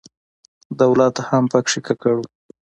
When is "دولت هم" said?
0.81-1.43